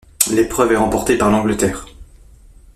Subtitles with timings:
[0.31, 1.85] L'épreuve est remportée par l'Angleterre.